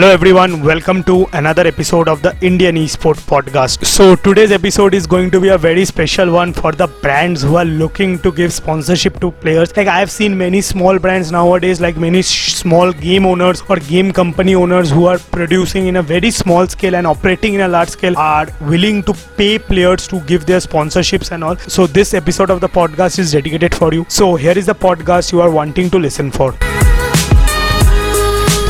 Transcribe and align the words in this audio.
Hello 0.00 0.12
everyone, 0.14 0.62
welcome 0.62 1.04
to 1.04 1.26
another 1.34 1.66
episode 1.66 2.08
of 2.08 2.22
the 2.22 2.34
Indian 2.40 2.76
Esport 2.76 3.18
Podcast. 3.30 3.84
So 3.84 4.16
today's 4.16 4.50
episode 4.50 4.94
is 4.94 5.06
going 5.06 5.30
to 5.30 5.38
be 5.38 5.48
a 5.48 5.58
very 5.58 5.84
special 5.84 6.32
one 6.32 6.54
for 6.54 6.72
the 6.72 6.86
brands 6.86 7.42
who 7.42 7.56
are 7.56 7.66
looking 7.66 8.18
to 8.20 8.32
give 8.32 8.50
sponsorship 8.50 9.20
to 9.20 9.30
players. 9.30 9.76
Like 9.76 9.88
I 9.88 9.98
have 9.98 10.10
seen 10.10 10.38
many 10.38 10.62
small 10.62 10.98
brands 10.98 11.30
nowadays, 11.30 11.82
like 11.82 11.98
many 11.98 12.22
sh- 12.22 12.54
small 12.54 12.94
game 12.94 13.26
owners 13.26 13.62
or 13.68 13.76
game 13.76 14.10
company 14.10 14.54
owners 14.54 14.90
who 14.90 15.04
are 15.04 15.18
producing 15.18 15.86
in 15.88 15.96
a 15.96 16.02
very 16.02 16.30
small 16.30 16.66
scale 16.66 16.94
and 16.94 17.06
operating 17.06 17.52
in 17.52 17.60
a 17.60 17.68
large 17.68 17.90
scale 17.90 18.16
are 18.16 18.48
willing 18.62 19.02
to 19.02 19.12
pay 19.36 19.58
players 19.58 20.08
to 20.08 20.20
give 20.20 20.46
their 20.46 20.60
sponsorships 20.60 21.30
and 21.30 21.44
all. 21.44 21.56
So 21.56 21.86
this 21.86 22.14
episode 22.14 22.48
of 22.48 22.62
the 22.62 22.70
podcast 22.70 23.18
is 23.18 23.32
dedicated 23.32 23.74
for 23.74 23.92
you. 23.92 24.06
So 24.08 24.36
here 24.36 24.56
is 24.56 24.64
the 24.64 24.74
podcast 24.74 25.30
you 25.30 25.42
are 25.42 25.50
wanting 25.50 25.90
to 25.90 25.98
listen 25.98 26.30
for. 26.30 26.56